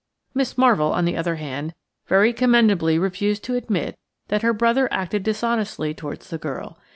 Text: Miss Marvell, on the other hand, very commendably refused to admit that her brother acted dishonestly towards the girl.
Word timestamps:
Miss 0.33 0.57
Marvell, 0.57 0.93
on 0.93 1.05
the 1.05 1.15
other 1.15 1.35
hand, 1.35 1.75
very 2.07 2.33
commendably 2.33 2.97
refused 2.97 3.43
to 3.43 3.55
admit 3.55 3.99
that 4.29 4.41
her 4.41 4.51
brother 4.51 4.91
acted 4.91 5.21
dishonestly 5.21 5.93
towards 5.93 6.31
the 6.31 6.39
girl. 6.39 6.79